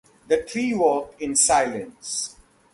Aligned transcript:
The 0.29 0.37
three 0.41 0.73
walked 0.73 1.21
in 1.21 1.35
silence. 1.35 2.35